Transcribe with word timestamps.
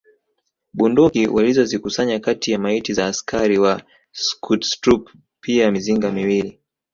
Bunduki 0.73 1.27
walizozikusanya 1.27 2.19
kati 2.19 2.51
ya 2.51 2.59
maiti 2.59 2.93
za 2.93 3.05
askari 3.07 3.57
wa 3.59 3.81
Schutztruppe 4.11 5.11
pia 5.41 5.71
mizinga 5.71 6.11
miwili 6.11 6.59